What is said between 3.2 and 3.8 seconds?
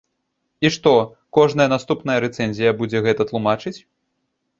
тлумачыць?